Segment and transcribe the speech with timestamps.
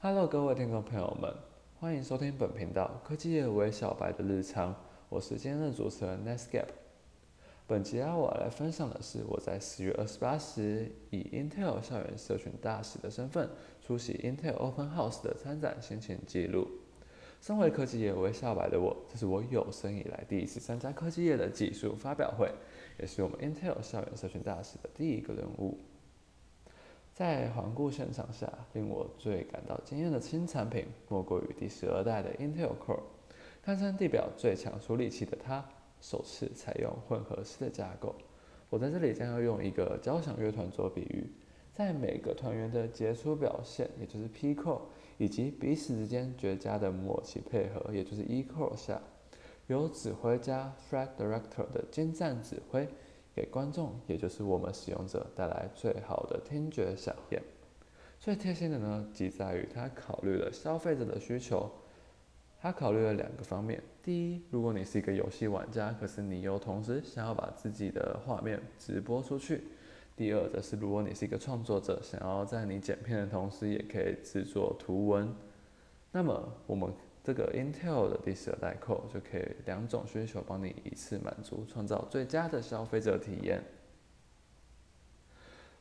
[0.00, 1.34] Hello，各位听众朋友们，
[1.80, 4.72] 欢迎收听本频道科技业为小白的日常，
[5.08, 6.68] 我是今天的主持人 Netscape。
[7.66, 13.50] 本集啊，我来分享的是我在十月二十八时以 Intel 校园社群大使的身份
[13.84, 16.68] 出席 Intel Open House 的参展心情记录。
[17.40, 22.48] 身为科技业为小白的我，这是我有生以来第一次参加科技业的技术发表会，
[23.00, 25.76] 也是我们 Intel 校园社群大使的第一个任务。
[27.18, 33.00] 在环顾现场下，令我最感到惊艳的新产品，莫过于第十二代的 Intel Core。
[33.60, 35.68] 堪称地表最强处理器的它，
[36.00, 38.14] 首次采用混合式的架构。
[38.70, 41.28] 我在这里将要用一个交响乐团做比喻，
[41.72, 44.82] 在每个团员的杰出表现，也就是 P Core，
[45.16, 49.02] 以及彼此之间绝佳的默契配合，也就是 E Core 下，
[49.66, 52.88] 由指挥家 Fred Director 的精湛指挥。
[53.34, 57.38] 给观众，也就是我们使用者带来最好的听觉响应。
[58.18, 61.70] 最贴心的呢，即在于它考虑了消费者的需求。
[62.60, 69.58] 它考虑了两个方面：第一，如果你是一个游戏玩家，可是你又同时想要把自己的画面直播出去；
[70.16, 75.32] 第二，则是如果你是一个创作者，想要在你剪片的同时也可以制作图文，
[76.10, 76.92] 那么我们。
[77.28, 83.62] 这个 Intel 的第十二代 Core 就可以两种需求帮你一次满足，创造最佳的消费者体验。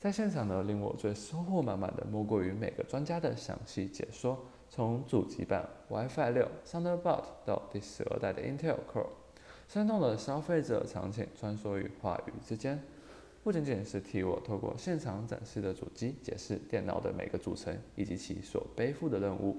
[0.00, 9.08] 在现场呢，令我最收获满满的莫过于每个专家的详细解说，从主机版 WiFi 六 Thunderbolt 到第十二代的 Intel Core，
[9.68, 12.82] 生动的消费者场景穿梭于话语之间，
[13.42, 19.58] 不仅仅是替我透过现场展示的主机解释电脑的每个组成以及其所背负的任务。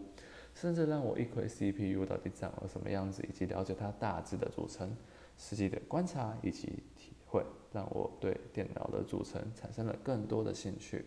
[0.55, 4.95] 甚至让我一窥 CPU 到底长了什么样子，以及了解它大致的组成。
[5.37, 11.05] 实际的观察以及体会，让我对电脑的组成产生了更多的兴趣。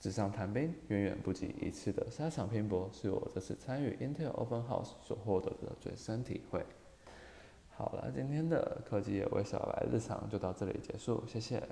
[0.00, 6.64] 纸上谈兵远远不及一次的沙场拼搏，是我这次参与 Intel Open House 所获得的最深体会。
[7.70, 11.62] 好了，今天的科技也为小白日常就到这里结束，谢谢。